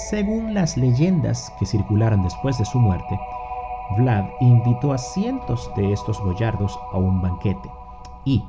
Según 0.09 0.53
las 0.53 0.77
leyendas 0.77 1.51
que 1.59 1.65
circularon 1.65 2.23
después 2.23 2.57
de 2.57 2.65
su 2.65 2.79
muerte, 2.79 3.19
Vlad 3.97 4.25
invitó 4.39 4.93
a 4.93 4.97
cientos 4.97 5.71
de 5.75 5.91
estos 5.91 6.21
boyardos 6.23 6.77
a 6.93 6.97
un 6.97 7.21
banquete 7.21 7.69
y, 8.25 8.43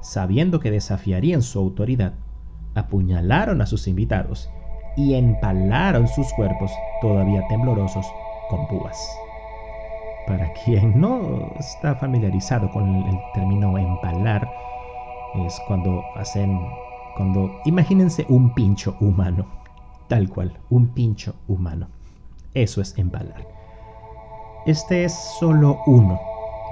sabiendo 0.00 0.60
que 0.60 0.70
desafiarían 0.70 1.42
su 1.42 1.58
autoridad, 1.58 2.14
apuñalaron 2.74 3.60
a 3.60 3.66
sus 3.66 3.88
invitados 3.88 4.50
y 4.96 5.14
empalaron 5.14 6.06
sus 6.06 6.32
cuerpos 6.34 6.70
todavía 7.00 7.46
temblorosos 7.48 8.06
con 8.48 8.66
púas. 8.68 8.96
Para 10.30 10.52
quien 10.52 11.00
no 11.00 11.50
está 11.58 11.96
familiarizado 11.96 12.70
con 12.70 12.94
el 13.04 13.18
término 13.34 13.76
empalar, 13.76 14.48
es 15.44 15.60
cuando 15.66 16.04
hacen, 16.14 16.56
cuando 17.16 17.50
imagínense 17.64 18.24
un 18.28 18.54
pincho 18.54 18.94
humano, 19.00 19.44
tal 20.06 20.28
cual, 20.28 20.56
un 20.70 20.86
pincho 20.86 21.34
humano. 21.48 21.88
Eso 22.54 22.80
es 22.80 22.96
empalar. 22.96 23.44
Este 24.66 25.02
es 25.02 25.12
solo 25.40 25.80
uno 25.86 26.20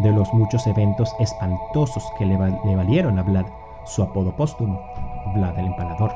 de 0.05 0.13
los 0.13 0.33
muchos 0.33 0.65
eventos 0.69 1.13
espantosos 1.19 2.05
que 2.17 2.27
le, 2.27 2.39
le 2.65 2.77
valieron 2.77 3.19
a 3.19 3.25
Vlad 3.25 3.47
su 3.87 4.05
apodo 4.05 4.37
póstumo, 4.37 4.81
Vlad 5.35 5.59
el 5.59 5.67
Empalador. 5.67 6.15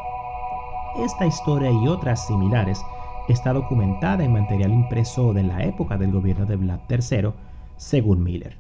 Esta 0.97 1.27
historia 1.27 1.73
y 1.73 1.89
otras 1.89 2.25
similares 2.25 2.81
está 3.29 3.53
documentada 3.53 4.25
en 4.25 4.33
material 4.33 4.73
impreso 4.73 5.33
de 5.33 5.43
la 5.43 5.65
época 5.65 5.97
del 5.97 6.13
gobierno 6.13 6.47
de 6.47 6.57
Vlad 6.57 6.81
III, 6.89 7.33
según 7.77 8.23
Miller. 8.23 8.57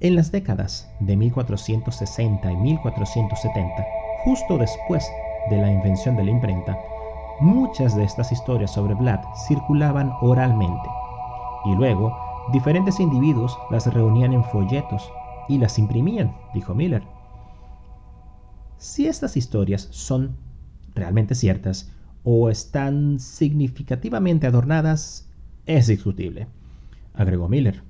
En 0.00 0.16
las 0.16 0.30
décadas 0.32 0.92
de 1.00 1.16
1460 1.16 2.52
y 2.52 2.56
1470, 2.56 3.84
justo 4.24 4.58
después 4.58 5.08
de 5.50 5.56
la 5.58 5.70
invención 5.70 6.16
de 6.16 6.24
la 6.24 6.30
imprenta, 6.30 6.78
muchas 7.40 7.96
de 7.96 8.04
estas 8.04 8.32
historias 8.32 8.72
sobre 8.72 8.94
Vlad 8.94 9.20
circulaban 9.46 10.12
oralmente, 10.20 10.88
y 11.64 11.74
luego 11.74 12.16
diferentes 12.52 13.00
individuos 13.00 13.58
las 13.70 13.92
reunían 13.92 14.32
en 14.32 14.44
folletos 14.44 15.10
y 15.48 15.58
las 15.58 15.78
imprimían, 15.78 16.34
dijo 16.52 16.74
Miller. 16.74 17.02
Si 18.76 19.06
estas 19.06 19.36
historias 19.36 19.88
son 19.90 20.36
realmente 20.94 21.34
ciertas, 21.34 21.90
o 22.24 22.48
están 22.50 23.20
significativamente 23.20 24.46
adornadas 24.46 25.28
es 25.66 25.86
discutible, 25.86 26.48
agregó 27.12 27.48
Miller. 27.48 27.82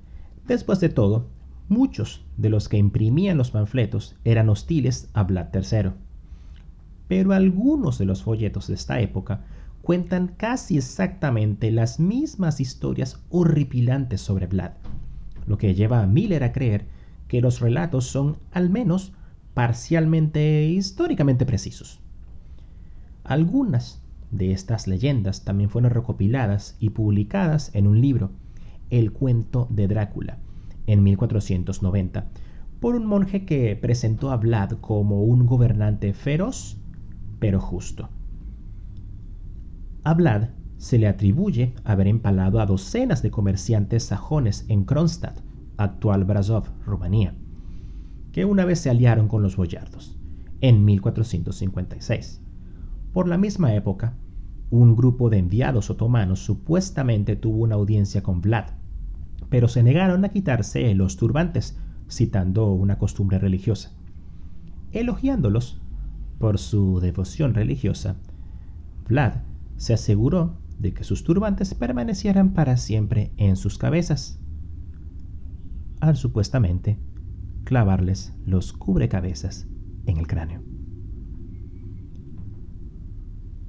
Después 0.45 0.79
de 0.81 0.89
todo, 0.89 1.27
muchos 1.69 2.23
de 2.37 2.49
los 2.49 2.69
que 2.69 2.77
imprimían 2.77 3.37
los 3.37 3.51
panfletos 3.51 4.15
eran 4.23 4.49
hostiles 4.49 5.09
a 5.13 5.23
Vlad 5.23 5.47
III. 5.53 5.91
Pero 7.07 7.33
algunos 7.33 7.97
de 7.97 8.05
los 8.05 8.23
folletos 8.23 8.67
de 8.67 8.75
esta 8.75 8.99
época 8.99 9.41
cuentan 9.81 10.27
casi 10.27 10.77
exactamente 10.77 11.71
las 11.71 11.99
mismas 11.99 12.59
historias 12.59 13.21
horripilantes 13.29 14.19
sobre 14.19 14.47
Vlad, 14.47 14.71
lo 15.47 15.57
que 15.57 15.75
lleva 15.75 16.01
a 16.01 16.07
Miller 16.07 16.43
a 16.43 16.51
creer 16.51 16.85
que 17.27 17.41
los 17.41 17.59
relatos 17.59 18.05
son 18.05 18.37
al 18.51 18.69
menos 18.69 19.13
parcialmente 19.53 20.65
históricamente 20.65 21.45
precisos. 21.45 21.99
Algunas 23.23 24.01
de 24.31 24.51
estas 24.51 24.87
leyendas 24.87 25.43
también 25.43 25.69
fueron 25.69 25.91
recopiladas 25.91 26.75
y 26.79 26.89
publicadas 26.91 27.71
en 27.73 27.87
un 27.87 28.01
libro, 28.01 28.31
El 28.89 29.11
cuento 29.11 29.67
de 29.69 29.87
Drácula, 29.87 30.37
en 30.87 31.03
1490, 31.03 32.27
por 32.79 32.95
un 32.95 33.05
monje 33.05 33.45
que 33.45 33.75
presentó 33.75 34.31
a 34.31 34.37
Vlad 34.37 34.73
como 34.81 35.23
un 35.23 35.45
gobernante 35.45 36.13
feroz, 36.13 36.77
pero 37.39 37.59
justo. 37.59 38.09
A 40.03 40.13
Vlad 40.13 40.49
se 40.77 40.97
le 40.97 41.07
atribuye 41.07 41.73
haber 41.83 42.07
empalado 42.07 42.59
a 42.59 42.65
docenas 42.65 43.21
de 43.21 43.31
comerciantes 43.31 44.03
sajones 44.03 44.65
en 44.67 44.83
Kronstadt, 44.85 45.39
actual 45.77 46.25
Brasov, 46.25 46.65
Rumanía, 46.85 47.33
que 48.31 48.45
una 48.45 48.65
vez 48.65 48.79
se 48.79 48.89
aliaron 48.89 49.27
con 49.27 49.41
los 49.41 49.55
boyardos, 49.55 50.17
en 50.61 50.85
1456. 50.85 52.44
Por 53.15 53.29
la 53.29 53.37
misma 53.37 53.73
época, 53.73 54.17
un 54.69 54.93
grupo 54.93 55.29
de 55.29 55.37
enviados 55.37 55.89
otomanos 55.89 56.43
supuestamente 56.43 57.37
tuvo 57.37 57.63
una 57.63 57.75
audiencia 57.75 58.21
con 58.21 58.41
Vlad, 58.41 58.65
pero 59.47 59.69
se 59.69 59.83
negaron 59.83 60.25
a 60.25 60.29
quitarse 60.29 60.93
los 60.95 61.15
turbantes, 61.15 61.77
citando 62.09 62.73
una 62.73 62.97
costumbre 62.97 63.39
religiosa. 63.39 63.93
Elogiándolos 64.91 65.81
por 66.39 66.57
su 66.57 66.99
devoción 66.99 67.53
religiosa, 67.53 68.17
Vlad 69.07 69.43
se 69.77 69.93
aseguró 69.93 70.57
de 70.77 70.93
que 70.93 71.05
sus 71.05 71.23
turbantes 71.23 71.73
permanecieran 71.73 72.53
para 72.53 72.75
siempre 72.75 73.31
en 73.37 73.55
sus 73.55 73.77
cabezas, 73.77 74.41
al 76.01 76.17
supuestamente 76.17 76.99
clavarles 77.63 78.33
los 78.45 78.73
cubrecabezas 78.73 79.69
en 80.05 80.17
el 80.17 80.27
cráneo. 80.27 80.74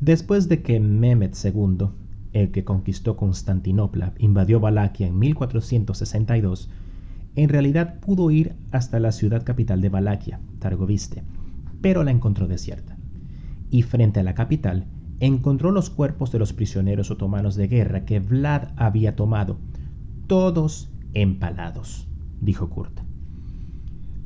Después 0.01 0.49
de 0.49 0.63
que 0.63 0.79
Mehmed 0.79 1.33
II, 1.43 1.89
el 2.33 2.51
que 2.51 2.65
conquistó 2.65 3.17
Constantinopla, 3.17 4.13
invadió 4.19 4.61
Valaquia 4.61 5.07
en 5.07 5.19
1462, 5.19 6.69
en 7.35 7.49
realidad 7.49 8.01
pudo 8.01 8.31
ir 8.31 8.55
hasta 8.73 9.01
la 9.01 9.13
ciudad 9.13 9.45
capital 9.45 9.81
de 9.81 9.89
Valaquia, 9.89 10.41
Targoviste, 10.59 11.23
pero 11.81 12.05
la 12.05 12.11
encontró 12.11 12.47
desierta. 12.47 12.97
y 13.71 13.83
frente 13.83 14.21
a 14.21 14.23
la 14.23 14.35
capital 14.35 14.87
encontró 15.19 15.73
los 15.73 15.91
cuerpos 15.91 16.31
de 16.31 16.39
los 16.39 16.53
prisioneros 16.53 17.11
otomanos 17.11 17.57
de 17.57 17.69
guerra 17.69 18.05
que 18.05 18.21
Vlad 18.21 18.69
había 18.77 19.17
tomado, 19.17 19.59
todos 20.27 20.91
empalados, 21.15 22.07
dijo 22.41 22.69
Kurt. 22.71 23.01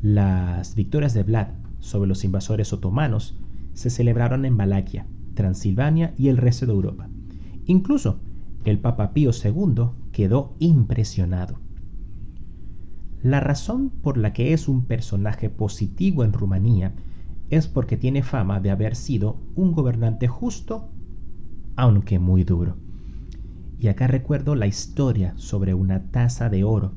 Las 0.03 0.75
victorias 0.75 1.15
de 1.15 1.23
Vlad 1.23 1.49
sobre 1.79 2.09
los 2.09 2.25
invasores 2.25 2.73
otomanos 2.73 3.39
se 3.73 3.89
celebraron 3.91 4.45
en 4.45 4.57
Valaquia, 4.57 5.07
Transilvania 5.35 6.15
y 6.17 6.29
el 6.29 6.37
resto 6.37 6.67
de 6.67 6.73
Europa. 6.73 7.09
Incluso 7.67 8.19
el 8.65 8.79
Papa 8.79 9.13
Pío 9.13 9.31
II 9.33 9.91
quedó 10.13 10.55
impresionado. 10.59 11.59
La 13.23 13.41
razón 13.41 13.91
por 14.03 14.17
la 14.17 14.33
que 14.33 14.53
es 14.53 14.67
un 14.69 14.85
personaje 14.85 15.51
positivo 15.51 16.25
en 16.25 16.33
Rumanía 16.33 16.95
es 17.51 17.67
porque 17.67 17.97
tiene 17.97 18.23
fama 18.23 18.61
de 18.61 18.71
haber 18.71 18.97
sido 18.97 19.37
un 19.55 19.73
gobernante 19.73 20.27
justo, 20.29 20.89
aunque 21.77 22.19
muy 22.19 22.45
duro. 22.45 22.77
Y 23.79 23.89
acá 23.89 24.07
recuerdo 24.07 24.55
la 24.55 24.67
historia 24.67 25.35
sobre 25.37 25.75
una 25.75 26.11
taza 26.11 26.49
de 26.49 26.65
oro 26.65 26.93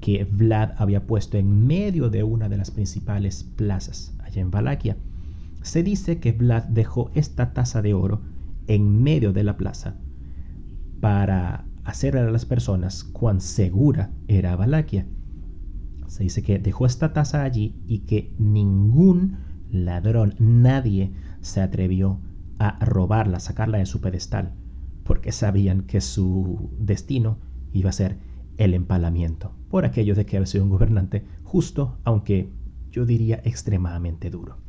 que 0.00 0.24
Vlad 0.24 0.72
había 0.76 1.06
puesto 1.06 1.38
en 1.38 1.66
medio 1.66 2.10
de 2.10 2.22
una 2.22 2.48
de 2.48 2.56
las 2.56 2.70
principales 2.70 3.44
plazas 3.56 4.14
allá 4.24 4.40
en 4.40 4.50
Valaquia. 4.50 4.96
Se 5.66 5.82
dice 5.82 6.20
que 6.20 6.30
Vlad 6.30 6.62
dejó 6.68 7.10
esta 7.14 7.52
taza 7.52 7.82
de 7.82 7.92
oro 7.92 8.20
en 8.68 9.02
medio 9.02 9.32
de 9.32 9.42
la 9.42 9.56
plaza 9.56 9.96
para 11.00 11.66
hacer 11.82 12.16
a 12.16 12.30
las 12.30 12.46
personas 12.46 13.02
cuán 13.02 13.40
segura 13.40 14.12
era 14.28 14.54
Valaquia. 14.54 15.08
Se 16.06 16.22
dice 16.22 16.44
que 16.44 16.60
dejó 16.60 16.86
esta 16.86 17.12
taza 17.12 17.42
allí 17.42 17.74
y 17.84 18.06
que 18.06 18.32
ningún 18.38 19.38
ladrón, 19.68 20.36
nadie 20.38 21.10
se 21.40 21.60
atrevió 21.60 22.20
a 22.60 22.78
robarla, 22.78 23.40
sacarla 23.40 23.78
de 23.78 23.86
su 23.86 24.00
pedestal, 24.00 24.54
porque 25.02 25.32
sabían 25.32 25.82
que 25.82 26.00
su 26.00 26.70
destino 26.78 27.38
iba 27.72 27.90
a 27.90 27.92
ser 27.92 28.18
el 28.56 28.72
empalamiento, 28.72 29.50
por 29.68 29.84
aquello 29.84 30.14
de 30.14 30.26
que 30.26 30.36
había 30.36 30.46
sido 30.46 30.62
un 30.62 30.70
gobernante 30.70 31.26
justo, 31.42 31.98
aunque 32.04 32.52
yo 32.92 33.04
diría 33.04 33.40
extremadamente 33.44 34.30
duro. 34.30 34.64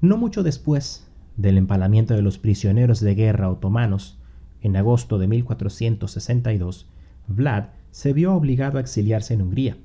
No 0.00 0.16
mucho 0.16 0.42
después 0.42 1.06
del 1.36 1.58
empalamiento 1.58 2.14
de 2.14 2.22
los 2.22 2.38
prisioneros 2.38 3.00
de 3.00 3.14
guerra 3.14 3.50
otomanos, 3.50 4.18
en 4.62 4.76
agosto 4.76 5.18
de 5.18 5.28
1462, 5.28 6.86
Vlad 7.28 7.68
se 7.90 8.12
vio 8.12 8.34
obligado 8.34 8.78
a 8.78 8.80
exiliarse 8.80 9.34
en 9.34 9.42
Hungría, 9.42 9.76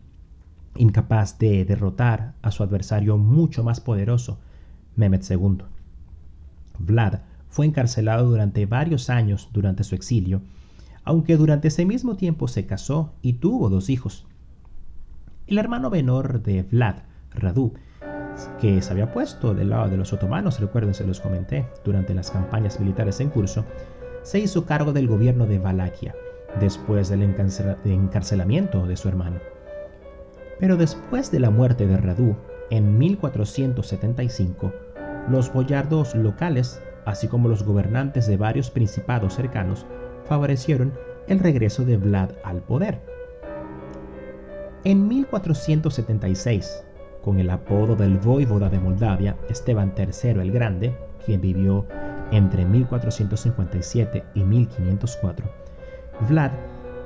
incapaz 0.78 1.38
de 1.38 1.66
derrotar 1.66 2.34
a 2.42 2.52
su 2.52 2.64
adversario 2.64 3.18
mucho 3.18 3.64
más 3.64 3.82
poderoso, 3.82 4.40
Mehmed 4.96 5.22
II. 5.30 5.66
Vlad 6.80 7.20
fue 7.50 7.66
encarcelado 7.66 8.30
durante 8.30 8.66
varios 8.66 9.10
años 9.10 9.50
durante 9.52 9.84
su 9.84 9.96
exilio, 9.96 10.42
aunque 11.04 11.36
durante 11.38 11.68
ese 11.68 11.86
mismo 11.86 12.16
tiempo 12.16 12.48
se 12.48 12.66
casó 12.66 13.14
y 13.22 13.34
tuvo 13.34 13.70
dos 13.70 13.90
hijos. 13.90 14.26
El 15.48 15.58
hermano 15.58 15.90
menor 15.90 16.42
de 16.42 16.64
Vlad, 16.64 17.00
Radu, 17.32 17.74
que 18.60 18.82
se 18.82 18.92
había 18.92 19.12
puesto 19.12 19.54
del 19.54 19.70
lado 19.70 19.90
de 19.90 19.98
los 19.98 20.14
otomanos, 20.14 20.60
recuerden, 20.60 20.94
se 20.94 21.06
los 21.06 21.20
comenté, 21.20 21.66
durante 21.84 22.14
las 22.14 22.32
campañas 22.32 22.80
militares 22.80 23.20
en 23.20 23.30
curso, 23.30 23.66
se 24.24 24.40
hizo 24.40 24.66
cargo 24.66 24.92
del 24.94 25.08
gobierno 25.08 25.46
de 25.46 25.60
Valaquia, 25.60 26.16
después 26.60 27.10
del 27.10 27.24
encarcelamiento 27.24 28.88
de 28.88 28.98
su 28.98 29.08
hermano. 29.08 29.40
Pero 30.60 30.78
después 30.78 31.32
de 31.32 31.40
la 31.40 31.50
muerte 31.50 31.86
de 31.86 31.98
Radu, 31.98 32.36
en 32.70 32.98
1475, 32.98 34.74
los 35.30 35.52
boyardos 35.52 36.16
locales, 36.16 36.82
así 37.06 37.28
como 37.28 37.50
los 37.50 37.64
gobernantes 37.64 38.28
de 38.28 38.38
varios 38.38 38.72
principados 38.72 39.36
cercanos, 39.36 39.86
favorecieron 40.26 40.94
el 41.28 41.40
regreso 41.40 41.86
de 41.86 41.98
Vlad 41.98 42.32
al 42.44 42.62
poder. 42.62 43.02
En 44.84 45.08
1476, 45.08 46.84
con 47.26 47.40
el 47.40 47.50
apodo 47.50 47.96
del 47.96 48.20
voivoda 48.20 48.70
de 48.70 48.80
Moldavia, 48.80 49.36
Esteban 49.50 49.94
III 49.98 50.30
el 50.42 50.52
Grande, 50.52 50.96
quien 51.26 51.42
vivió 51.42 51.88
entre 52.32 52.64
1457 52.66 54.24
y 54.36 54.44
1504, 54.44 55.50
Vlad 56.30 56.52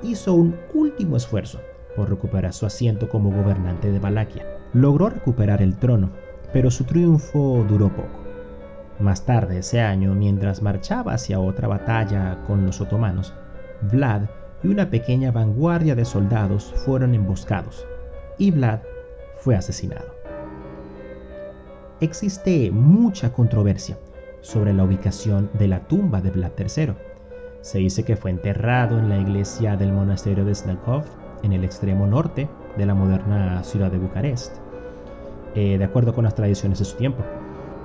hizo 0.03 0.33
un 0.33 0.57
último 0.73 1.15
esfuerzo 1.15 1.61
por 1.95 2.09
recuperar 2.09 2.51
su 2.51 2.65
asiento 2.65 3.07
como 3.07 3.31
gobernante 3.31 3.91
de 3.91 3.99
Valaquia. 3.99 4.45
Logró 4.73 5.09
recuperar 5.09 5.61
el 5.61 5.77
trono, 5.77 6.09
pero 6.51 6.69
su 6.69 6.83
triunfo 6.83 7.65
duró 7.67 7.87
poco. 7.87 8.19
Más 8.99 9.25
tarde 9.25 9.59
ese 9.59 9.79
año, 9.79 10.13
mientras 10.15 10.61
marchaba 10.61 11.13
hacia 11.13 11.39
otra 11.39 11.69
batalla 11.69 12.37
con 12.45 12.65
los 12.65 12.81
otomanos, 12.81 13.33
Vlad 13.89 14.23
y 14.63 14.67
una 14.67 14.89
pequeña 14.89 15.31
vanguardia 15.31 15.95
de 15.95 16.03
soldados 16.03 16.73
fueron 16.75 17.15
emboscados, 17.15 17.87
y 18.37 18.51
Vlad 18.51 18.79
fue 19.39 19.55
asesinado. 19.55 20.19
Existe 22.01 22.71
mucha 22.71 23.33
controversia 23.33 23.97
sobre 24.41 24.73
la 24.73 24.83
ubicación 24.83 25.49
de 25.53 25.67
la 25.67 25.81
tumba 25.81 26.21
de 26.21 26.31
Vlad 26.31 26.51
III. 26.57 26.93
Se 27.61 27.79
dice 27.79 28.03
que 28.03 28.15
fue 28.15 28.31
enterrado 28.31 28.97
en 28.97 29.09
la 29.09 29.17
iglesia 29.17 29.75
del 29.75 29.91
monasterio 29.91 30.45
de 30.45 30.55
Snakov, 30.55 31.03
en 31.43 31.53
el 31.53 31.63
extremo 31.63 32.07
norte 32.07 32.47
de 32.77 32.85
la 32.85 32.93
moderna 32.93 33.63
ciudad 33.63 33.91
de 33.91 33.97
Bucarest, 33.97 34.57
eh, 35.55 35.77
de 35.77 35.83
acuerdo 35.83 36.13
con 36.13 36.23
las 36.23 36.35
tradiciones 36.35 36.79
de 36.79 36.85
su 36.85 36.95
tiempo. 36.95 37.23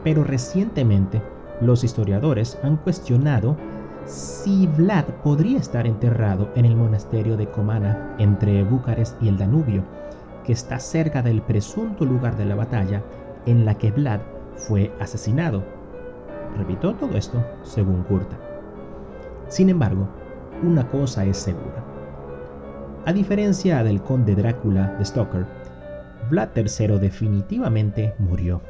Pero 0.05 0.23
recientemente 0.23 1.23
los 1.61 1.83
historiadores 1.83 2.59
han 2.63 2.77
cuestionado 2.77 3.57
si 4.07 4.67
Vlad 4.67 5.07
podría 5.23 5.59
estar 5.59 5.87
enterrado 5.87 6.51
en 6.55 6.67
el 6.67 6.77
monasterio 6.77 7.37
de 7.37 7.51
Comana 7.51 8.15
entre 8.19 8.63
Bucarest 8.63 9.21
y 9.23 9.29
el 9.29 9.39
Danubio, 9.39 9.83
que 10.45 10.53
está 10.53 10.79
cerca 10.79 11.23
del 11.23 11.43
presunto 11.43 12.05
lugar 12.05 12.37
de 12.37 12.45
la 12.45 12.55
batalla 12.55 13.03
en 13.47 13.65
la 13.65 13.77
que 13.77 13.91
Vlad 13.91 14.21
fue 14.57 14.93
asesinado. 15.01 15.65
Repito 16.57 16.95
todo 16.95 17.17
esto 17.17 17.45
según 17.63 18.03
Curta. 18.05 18.39
Sin 19.49 19.69
embargo, 19.69 20.09
una 20.63 20.89
cosa 20.89 21.25
es 21.25 21.37
segura. 21.37 21.85
A 23.07 23.13
diferencia 23.13 23.83
del 23.83 24.03
conde 24.03 24.35
Drácula 24.35 24.95
de 24.99 25.05
Stoker, 25.05 25.47
Vlad 26.31 26.51
III 26.57 26.99
definitivamente 26.99 28.15
murió. 28.19 28.63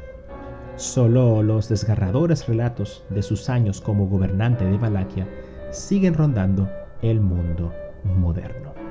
Solo 0.77 1.43
los 1.43 1.69
desgarradores 1.69 2.49
relatos 2.49 3.05
de 3.11 3.23
sus 3.23 3.49
años 3.49 3.81
como 3.81 4.09
gobernante 4.09 4.65
de 4.65 4.77
Valaquia 4.77 5.29
siguen 5.71 6.15
rondando 6.15 6.69
el 7.01 7.21
mundo 7.21 7.73
moderno. 8.03 8.84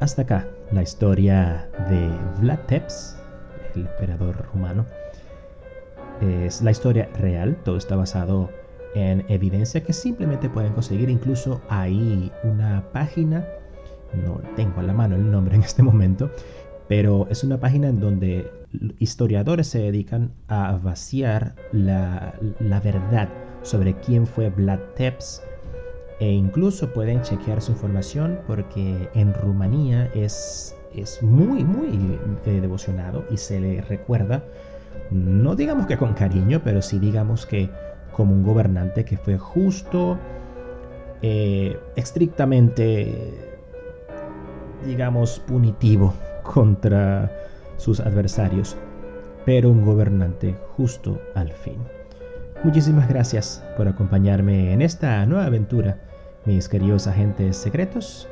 Hasta 0.00 0.22
acá 0.22 0.46
la 0.70 0.82
historia 0.82 1.68
de 1.90 2.08
Vlad 2.40 2.60
Tepes, 2.66 3.16
el 3.74 3.82
emperador 3.82 4.46
rumano. 4.52 4.86
Es 6.20 6.62
la 6.62 6.70
historia 6.70 7.08
real, 7.18 7.56
todo 7.64 7.76
está 7.76 7.96
basado 7.96 8.48
en 8.94 9.24
evidencia 9.28 9.82
que 9.82 9.92
simplemente 9.92 10.48
pueden 10.48 10.72
conseguir. 10.72 11.10
Incluso 11.10 11.60
hay 11.68 12.30
una 12.44 12.84
página, 12.92 13.44
no 14.24 14.40
tengo 14.54 14.78
a 14.78 14.84
la 14.84 14.92
mano 14.92 15.16
el 15.16 15.28
nombre 15.30 15.56
en 15.56 15.62
este 15.62 15.82
momento, 15.82 16.30
pero 16.86 17.26
es 17.28 17.42
una 17.42 17.58
página 17.58 17.88
en 17.88 17.98
donde 17.98 18.48
historiadores 19.00 19.66
se 19.66 19.80
dedican 19.80 20.30
a 20.46 20.78
vaciar 20.80 21.56
la, 21.72 22.34
verdad 22.84 23.28
sobre 23.62 23.94
quién 23.94 24.28
fue 24.28 24.48
Vlad 24.50 24.78
Tepes 24.94 25.42
e 26.20 26.30
incluso 26.30 26.92
pueden 26.92 27.22
chequear 27.22 27.62
su 27.62 27.72
información 27.72 28.40
porque 28.46 29.08
en 29.14 29.34
Rumanía 29.34 30.10
es, 30.14 30.76
es 30.94 31.22
muy, 31.22 31.64
muy 31.64 32.18
eh, 32.46 32.60
devocionado 32.60 33.24
y 33.30 33.36
se 33.36 33.60
le 33.60 33.80
recuerda, 33.82 34.42
no 35.10 35.54
digamos 35.54 35.86
que 35.86 35.96
con 35.96 36.14
cariño, 36.14 36.60
pero 36.64 36.82
sí 36.82 36.98
digamos 36.98 37.46
que 37.46 37.70
como 38.12 38.34
un 38.34 38.42
gobernante 38.42 39.04
que 39.04 39.16
fue 39.16 39.38
justo, 39.38 40.18
eh, 41.22 41.78
estrictamente, 41.94 43.32
digamos, 44.84 45.38
punitivo 45.40 46.14
contra 46.42 47.30
sus 47.76 48.00
adversarios, 48.00 48.76
pero 49.44 49.70
un 49.70 49.84
gobernante 49.84 50.56
justo 50.76 51.20
al 51.36 51.52
fin. 51.52 51.76
Muchísimas 52.64 53.08
gracias 53.08 53.64
por 53.76 53.86
acompañarme 53.86 54.72
en 54.72 54.82
esta 54.82 55.24
nueva 55.26 55.46
aventura, 55.46 55.98
mis 56.48 56.66
queridos 56.66 57.06
agentes 57.06 57.58
secretos. 57.58 58.26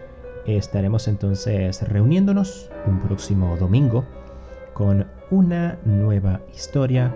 Estaremos 0.46 1.06
entonces 1.06 1.86
reuniéndonos 1.86 2.70
un 2.86 2.98
próximo 3.00 3.58
domingo 3.58 4.06
con 4.72 5.06
una 5.30 5.78
nueva 5.84 6.40
historia 6.54 7.14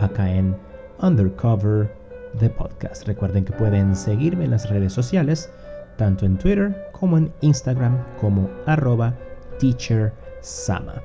acá 0.00 0.28
en 0.28 0.56
Undercover 1.00 1.94
The 2.40 2.50
Podcast. 2.50 3.06
Recuerden 3.06 3.44
que 3.44 3.52
pueden 3.52 3.94
seguirme 3.94 4.46
en 4.46 4.50
las 4.50 4.68
redes 4.68 4.92
sociales, 4.92 5.48
tanto 5.96 6.26
en 6.26 6.36
Twitter 6.36 6.90
como 6.90 7.16
en 7.16 7.32
Instagram 7.42 7.96
como 8.20 8.50
arroba 8.66 9.14
teachersama. 9.60 11.00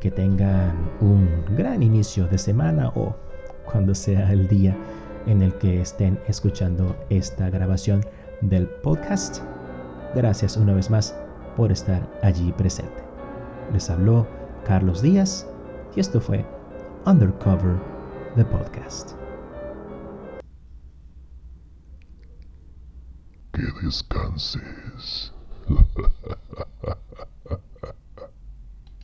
que 0.00 0.10
tengan 0.10 0.74
un 1.00 1.28
gran 1.56 1.84
inicio 1.84 2.26
de 2.26 2.38
semana 2.38 2.88
o 2.96 3.14
cuando 3.64 3.94
sea 3.94 4.32
el 4.32 4.48
día 4.48 4.76
en 5.26 5.42
el 5.42 5.54
que 5.54 5.82
estén 5.82 6.18
escuchando 6.26 6.96
esta 7.10 7.48
grabación 7.48 8.04
del 8.40 8.66
podcast. 8.66 9.42
Gracias 10.14 10.56
una 10.56 10.74
vez 10.74 10.90
más 10.90 11.14
por 11.56 11.72
estar 11.72 12.08
allí 12.22 12.52
presente. 12.52 13.02
Les 13.72 13.90
habló 13.90 14.26
Carlos 14.64 15.02
Díaz 15.02 15.46
y 15.94 16.00
esto 16.00 16.20
fue 16.20 16.44
Undercover, 17.06 17.76
the 18.36 18.44
podcast. 18.44 19.12
Que 23.52 23.62
descanses. 23.82 25.32